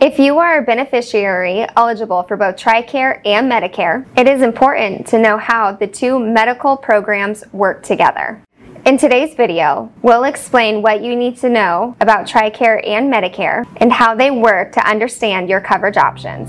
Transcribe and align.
If 0.00 0.20
you 0.20 0.38
are 0.38 0.58
a 0.58 0.62
beneficiary 0.62 1.66
eligible 1.76 2.22
for 2.22 2.36
both 2.36 2.54
TRICARE 2.54 3.20
and 3.26 3.50
Medicare, 3.50 4.06
it 4.16 4.28
is 4.28 4.42
important 4.42 5.08
to 5.08 5.18
know 5.18 5.36
how 5.36 5.72
the 5.72 5.88
two 5.88 6.20
medical 6.20 6.76
programs 6.76 7.42
work 7.52 7.82
together. 7.82 8.40
In 8.86 8.96
today's 8.96 9.34
video, 9.34 9.92
we'll 10.02 10.22
explain 10.22 10.82
what 10.82 11.02
you 11.02 11.16
need 11.16 11.36
to 11.38 11.48
know 11.48 11.96
about 12.00 12.28
TRICARE 12.28 12.86
and 12.86 13.12
Medicare 13.12 13.66
and 13.78 13.92
how 13.92 14.14
they 14.14 14.30
work 14.30 14.70
to 14.74 14.88
understand 14.88 15.48
your 15.48 15.60
coverage 15.60 15.96
options. 15.96 16.48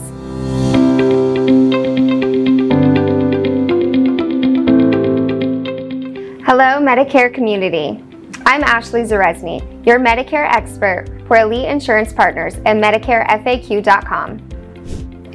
Hello, 6.46 6.80
Medicare 6.80 7.34
community. 7.34 8.04
I'm 8.50 8.64
Ashley 8.64 9.02
Zareczny, 9.02 9.86
your 9.86 10.00
Medicare 10.00 10.52
expert 10.52 11.06
for 11.28 11.38
Elite 11.38 11.68
Insurance 11.68 12.12
Partners 12.12 12.56
and 12.66 12.84
MedicareFAQ.com. 12.84 14.40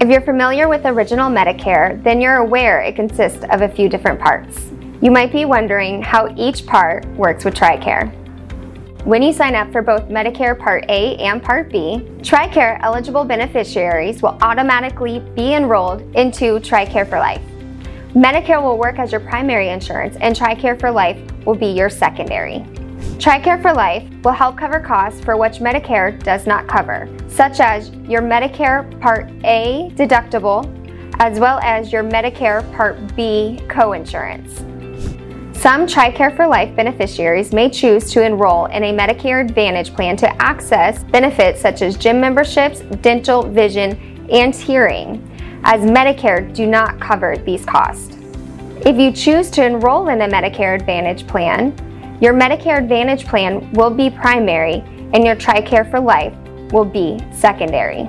If 0.00 0.08
you're 0.08 0.20
familiar 0.20 0.66
with 0.66 0.84
Original 0.84 1.30
Medicare, 1.30 2.02
then 2.02 2.20
you're 2.20 2.38
aware 2.38 2.80
it 2.80 2.96
consists 2.96 3.44
of 3.52 3.62
a 3.62 3.68
few 3.68 3.88
different 3.88 4.18
parts. 4.18 4.72
You 5.00 5.12
might 5.12 5.30
be 5.30 5.44
wondering 5.44 6.02
how 6.02 6.34
each 6.36 6.66
part 6.66 7.06
works 7.10 7.44
with 7.44 7.54
TRICARE. 7.54 8.12
When 9.04 9.22
you 9.22 9.32
sign 9.32 9.54
up 9.54 9.70
for 9.70 9.80
both 9.80 10.08
Medicare 10.08 10.58
Part 10.58 10.84
A 10.88 11.14
and 11.18 11.40
Part 11.40 11.70
B, 11.70 12.04
TRICARE 12.18 12.80
eligible 12.82 13.22
beneficiaries 13.22 14.22
will 14.22 14.36
automatically 14.42 15.20
be 15.36 15.54
enrolled 15.54 16.00
into 16.16 16.58
TRICARE 16.58 17.08
for 17.08 17.20
Life. 17.20 17.42
Medicare 18.12 18.60
will 18.60 18.76
work 18.76 18.98
as 18.98 19.12
your 19.12 19.20
primary 19.20 19.68
insurance, 19.68 20.16
and 20.20 20.34
TRICARE 20.34 20.80
for 20.80 20.90
Life 20.90 21.20
will 21.46 21.54
be 21.54 21.68
your 21.68 21.88
secondary. 21.88 22.66
TRICARE 23.18 23.62
for 23.62 23.72
Life 23.72 24.08
will 24.22 24.32
help 24.32 24.58
cover 24.58 24.80
costs 24.80 25.20
for 25.20 25.36
which 25.36 25.54
Medicare 25.54 26.22
does 26.22 26.46
not 26.46 26.66
cover, 26.66 27.08
such 27.28 27.60
as 27.60 27.90
your 28.08 28.20
Medicare 28.20 29.00
Part 29.00 29.30
A 29.44 29.90
deductible, 29.94 30.68
as 31.20 31.40
well 31.40 31.58
as 31.62 31.92
your 31.92 32.02
Medicare 32.02 32.70
Part 32.74 33.16
B 33.16 33.60
coinsurance. 33.68 34.74
Some 35.56 35.86
TRICARE 35.86 36.36
for 36.36 36.46
Life 36.46 36.76
beneficiaries 36.76 37.52
may 37.52 37.70
choose 37.70 38.10
to 38.12 38.22
enroll 38.22 38.66
in 38.66 38.84
a 38.84 38.92
Medicare 38.92 39.42
Advantage 39.42 39.94
plan 39.94 40.16
to 40.18 40.42
access 40.42 41.02
benefits 41.04 41.62
such 41.62 41.80
as 41.80 41.96
gym 41.96 42.20
memberships, 42.20 42.80
dental, 43.00 43.42
vision, 43.42 44.28
and 44.30 44.54
hearing 44.54 45.30
as 45.64 45.80
Medicare 45.80 46.54
do 46.54 46.66
not 46.66 47.00
cover 47.00 47.38
these 47.38 47.64
costs. 47.64 48.16
If 48.84 48.98
you 48.98 49.12
choose 49.12 49.48
to 49.52 49.64
enroll 49.64 50.08
in 50.08 50.20
a 50.20 50.28
Medicare 50.28 50.74
Advantage 50.74 51.26
plan, 51.26 51.74
your 52.20 52.32
Medicare 52.32 52.78
Advantage 52.78 53.26
plan 53.26 53.70
will 53.72 53.90
be 53.90 54.08
primary 54.10 54.82
and 55.12 55.24
your 55.24 55.36
TRICARE 55.36 55.90
for 55.90 56.00
Life 56.00 56.34
will 56.72 56.84
be 56.84 57.18
secondary. 57.32 58.08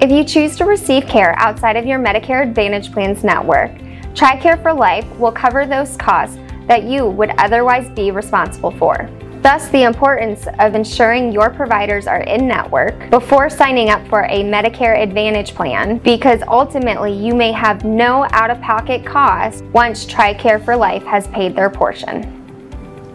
If 0.00 0.10
you 0.10 0.24
choose 0.24 0.56
to 0.56 0.64
receive 0.64 1.06
care 1.06 1.34
outside 1.38 1.76
of 1.76 1.86
your 1.86 1.98
Medicare 1.98 2.42
Advantage 2.42 2.92
plan's 2.92 3.24
network, 3.24 3.72
TRICARE 4.14 4.62
for 4.62 4.72
Life 4.72 5.06
will 5.18 5.32
cover 5.32 5.66
those 5.66 5.96
costs 5.96 6.38
that 6.66 6.84
you 6.84 7.06
would 7.06 7.30
otherwise 7.38 7.88
be 7.90 8.10
responsible 8.10 8.70
for. 8.70 9.10
Thus, 9.42 9.68
the 9.68 9.84
importance 9.84 10.46
of 10.58 10.74
ensuring 10.74 11.32
your 11.32 11.48
providers 11.48 12.06
are 12.06 12.20
in 12.20 12.46
network 12.46 13.08
before 13.10 13.48
signing 13.48 13.88
up 13.88 14.06
for 14.08 14.24
a 14.24 14.42
Medicare 14.42 15.00
Advantage 15.00 15.54
plan 15.54 15.98
because 15.98 16.42
ultimately 16.48 17.12
you 17.12 17.34
may 17.34 17.52
have 17.52 17.84
no 17.84 18.26
out 18.32 18.50
of 18.50 18.60
pocket 18.60 19.06
costs 19.06 19.62
once 19.72 20.04
TRICARE 20.04 20.64
for 20.64 20.76
Life 20.76 21.04
has 21.04 21.28
paid 21.28 21.56
their 21.56 21.70
portion. 21.70 22.37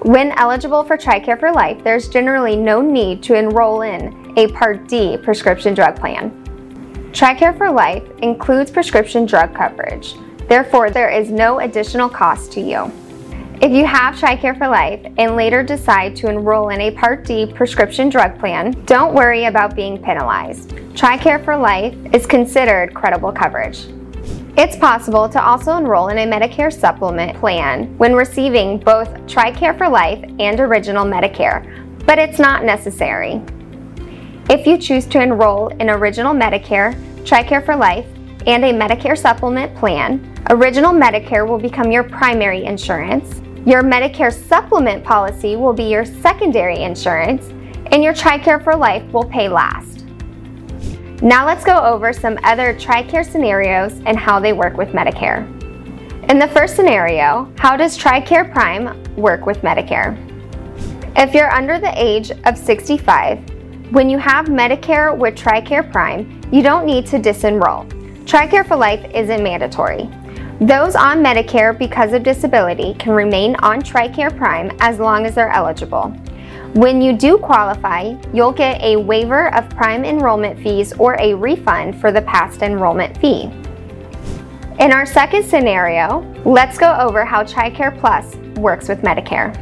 When 0.04 0.34
eligible 0.34 0.84
for 0.84 0.98
TRICARE 0.98 1.40
for 1.40 1.54
Life, 1.54 1.82
there's 1.82 2.10
generally 2.10 2.58
no 2.58 2.82
need 2.82 3.24
to 3.24 3.36
enroll 3.36 3.84
in 3.84 4.34
a 4.38 4.50
Part 4.50 4.90
D 4.90 5.16
prescription 5.16 5.74
drug 5.74 5.96
plan. 5.96 6.30
TRICARE 7.14 7.58
for 7.58 7.72
Life 7.72 8.04
includes 8.22 8.70
prescription 8.70 9.26
drug 9.26 9.56
coverage, 9.56 10.16
therefore, 10.50 10.90
there 10.92 11.10
is 11.10 11.32
no 11.32 11.62
additional 11.62 12.10
cost 12.10 12.52
to 12.52 12.60
you. 12.60 12.92
If 13.62 13.72
you 13.72 13.86
have 13.86 14.16
TRICARE 14.16 14.58
for 14.58 14.68
Life 14.68 15.10
and 15.18 15.38
later 15.38 15.64
decide 15.64 16.18
to 16.18 16.30
enroll 16.30 16.68
in 16.68 16.82
a 16.82 16.92
Part 16.92 17.24
D 17.24 17.46
prescription 17.46 18.10
drug 18.10 18.38
plan, 18.38 18.72
don't 18.86 19.14
worry 19.14 19.46
about 19.46 19.74
being 19.74 19.98
penalized. 19.98 20.72
TRICARE 20.98 21.46
for 21.46 21.56
Life 21.56 21.96
is 22.14 22.26
considered 22.26 22.94
credible 22.94 23.32
coverage. 23.32 23.86
It's 24.56 24.76
possible 24.76 25.28
to 25.30 25.44
also 25.44 25.78
enroll 25.78 26.10
in 26.10 26.20
a 26.20 26.28
Medicare 26.28 26.72
supplement 26.72 27.36
plan 27.40 27.98
when 27.98 28.14
receiving 28.14 28.78
both 28.78 29.10
TRICARE 29.26 29.76
for 29.80 29.90
Life 29.90 30.24
and 30.40 30.60
Original 30.60 31.06
Medicare, 31.06 32.06
but 32.06 32.20
it's 32.20 32.38
not 32.38 32.64
necessary. 32.64 33.42
If 34.52 34.68
you 34.68 34.78
choose 34.78 35.08
to 35.08 35.20
enroll 35.20 35.70
in 35.70 35.90
Original 35.90 36.36
Medicare, 36.36 36.94
TRICARE 37.26 37.66
for 37.66 37.76
Life, 37.76 38.06
and 38.46 38.64
a 38.64 38.72
Medicare 38.72 39.18
supplement 39.18 39.76
plan, 39.76 40.32
Original 40.52 40.94
Medicare 40.94 41.48
will 41.48 41.58
become 41.58 41.92
your 41.92 42.04
primary 42.04 42.64
insurance, 42.64 43.42
your 43.66 43.82
Medicare 43.82 44.32
supplement 44.32 45.04
policy 45.04 45.56
will 45.56 45.74
be 45.74 45.86
your 45.86 46.06
secondary 46.06 46.84
insurance, 46.84 47.48
and 47.92 48.04
your 48.04 48.14
TRICARE 48.14 48.64
for 48.64 48.76
Life 48.76 49.04
will 49.12 49.26
pay 49.26 49.50
last. 49.50 50.03
Now 51.24 51.46
let's 51.46 51.64
go 51.64 51.80
over 51.80 52.12
some 52.12 52.38
other 52.44 52.74
TRICARE 52.74 53.24
scenarios 53.26 53.94
and 54.06 54.20
how 54.20 54.42
they 54.42 54.52
work 54.52 54.76
with 54.76 54.90
Medicare. 54.90 55.48
In 56.30 56.38
the 56.38 56.50
first 56.50 56.76
scenario, 56.76 57.50
how 57.58 57.78
does 57.78 57.98
TRICARE 57.98 58.52
Prime 58.52 59.02
work 59.16 59.46
with 59.46 59.62
Medicare? 59.62 60.18
If 61.16 61.34
you're 61.34 61.50
under 61.50 61.80
the 61.80 61.94
age 61.96 62.32
of 62.44 62.58
65, 62.58 63.40
when 63.94 64.10
you 64.10 64.18
have 64.18 64.48
Medicare 64.48 65.18
with 65.18 65.36
TRICARE 65.36 65.94
Prime, 65.94 66.42
you 66.52 66.62
don't 66.62 66.86
need 66.86 67.06
to 67.08 67.20
disenroll. 67.20 67.88
TRICARE 68.26 68.68
for 68.68 68.76
Life 68.76 69.10
isn't 69.16 69.42
mandatory. 69.42 70.10
Those 70.60 70.94
on 70.98 71.24
Medicare 71.24 71.78
because 71.80 72.12
of 72.12 72.24
disability 72.24 72.96
can 72.96 73.14
remain 73.14 73.56
on 73.62 73.82
TRICARE 73.82 74.36
Prime 74.36 74.76
as 74.82 75.00
long 75.00 75.26
as 75.26 75.36
they're 75.36 75.52
eligible. 75.52 76.14
When 76.74 77.04
you 77.04 77.14
do 77.16 77.38
qualify, 77.38 78.16
you'll 78.34 78.52
get 78.52 78.82
a 78.82 78.96
waiver 78.96 79.54
of 79.54 79.70
Prime 79.70 80.04
enrollment 80.04 80.60
fees 80.60 80.92
or 80.94 81.16
a 81.20 81.36
refund 81.36 82.02
for 82.02 82.12
the 82.12 82.24
past 82.24 82.64
enrollment 82.64 83.16
fee. 83.20 83.44
In 84.80 84.92
our 84.92 85.06
second 85.06 85.46
scenario, 85.46 86.26
let's 86.46 86.80
go 86.80 86.92
over 86.96 87.26
how 87.26 87.44
TRICARE 87.44 88.00
Plus 88.00 88.36
works 88.58 88.90
with 88.90 89.02
Medicare. 89.02 89.56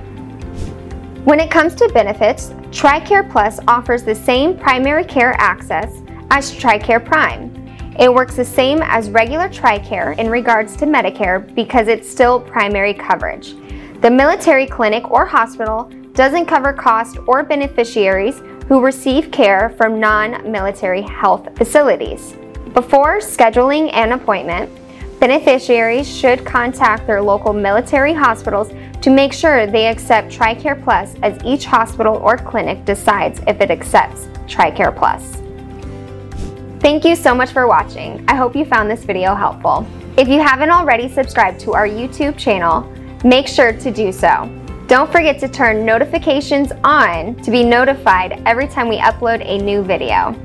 When 1.25 1.41
it 1.41 1.51
comes 1.51 1.75
to 1.75 1.89
benefits, 1.93 2.53
TRICARE 2.71 3.29
Plus 3.29 3.59
offers 3.67 4.03
the 4.03 4.15
same 4.15 4.57
primary 4.57 5.03
care 5.03 5.33
access 5.37 6.01
as 6.29 6.53
TRICARE 6.53 7.03
Prime. 7.03 7.53
It 7.99 8.13
works 8.13 8.37
the 8.37 8.45
same 8.45 8.79
as 8.83 9.09
regular 9.09 9.49
TRICARE 9.49 10.17
in 10.17 10.29
regards 10.29 10.77
to 10.77 10.85
Medicare 10.85 11.53
because 11.55 11.89
it's 11.89 12.09
still 12.09 12.39
primary 12.39 12.93
coverage. 12.93 13.53
The 13.99 14.09
military 14.09 14.65
clinic 14.65 15.11
or 15.11 15.25
hospital 15.25 15.91
doesn't 16.13 16.45
cover 16.45 16.73
cost 16.73 17.17
or 17.27 17.43
beneficiaries 17.43 18.41
who 18.67 18.81
receive 18.81 19.31
care 19.31 19.69
from 19.71 19.99
non 19.99 20.49
military 20.51 21.01
health 21.01 21.47
facilities. 21.57 22.35
Before 22.73 23.19
scheduling 23.19 23.93
an 23.93 24.13
appointment, 24.13 24.69
beneficiaries 25.19 26.07
should 26.07 26.45
contact 26.45 27.05
their 27.05 27.21
local 27.21 27.53
military 27.53 28.13
hospitals 28.13 28.71
to 29.01 29.09
make 29.09 29.33
sure 29.33 29.67
they 29.67 29.87
accept 29.87 30.31
TRICARE 30.31 30.83
Plus 30.83 31.15
as 31.21 31.43
each 31.43 31.65
hospital 31.65 32.17
or 32.17 32.37
clinic 32.37 32.85
decides 32.85 33.41
if 33.47 33.61
it 33.61 33.71
accepts 33.71 34.27
TRICARE 34.47 34.95
Plus. 34.95 35.37
Thank 36.81 37.05
you 37.05 37.15
so 37.15 37.35
much 37.35 37.51
for 37.51 37.67
watching. 37.67 38.23
I 38.27 38.35
hope 38.35 38.55
you 38.55 38.65
found 38.65 38.89
this 38.89 39.03
video 39.03 39.35
helpful. 39.35 39.85
If 40.17 40.27
you 40.27 40.39
haven't 40.39 40.71
already 40.71 41.07
subscribed 41.07 41.59
to 41.61 41.73
our 41.73 41.87
YouTube 41.87 42.37
channel, 42.37 42.81
make 43.23 43.47
sure 43.47 43.73
to 43.73 43.91
do 43.91 44.11
so. 44.11 44.60
Don't 44.91 45.09
forget 45.09 45.39
to 45.39 45.47
turn 45.47 45.85
notifications 45.85 46.73
on 46.83 47.35
to 47.43 47.49
be 47.49 47.63
notified 47.63 48.43
every 48.45 48.67
time 48.67 48.89
we 48.89 48.97
upload 48.97 49.41
a 49.45 49.57
new 49.57 49.81
video. 49.83 50.35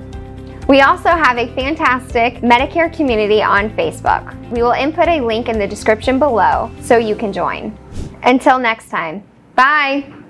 We 0.68 0.82
also 0.82 1.08
have 1.08 1.36
a 1.36 1.52
fantastic 1.56 2.34
Medicare 2.42 2.94
community 2.94 3.42
on 3.42 3.70
Facebook. 3.70 4.22
We 4.52 4.62
will 4.62 4.70
input 4.70 5.08
a 5.08 5.20
link 5.20 5.48
in 5.48 5.58
the 5.58 5.66
description 5.66 6.20
below 6.20 6.70
so 6.80 6.96
you 6.96 7.16
can 7.16 7.32
join. 7.32 7.76
Until 8.22 8.60
next 8.60 8.88
time, 8.88 9.24
bye! 9.56 10.25